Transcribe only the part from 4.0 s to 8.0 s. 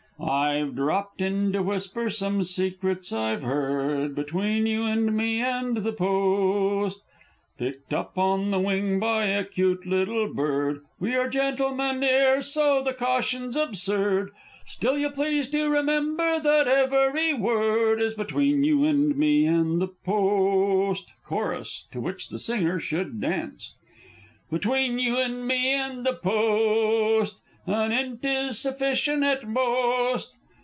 Between you and me and the Post! Picked